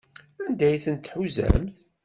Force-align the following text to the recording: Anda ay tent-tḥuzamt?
Anda 0.45 0.65
ay 0.67 0.79
tent-tḥuzamt? 0.83 1.77